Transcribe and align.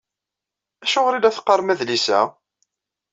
Acuɣer 0.83 1.13
i 1.15 1.19
la 1.19 1.35
teqqarem 1.35 1.71
adlis-a? 1.73 2.19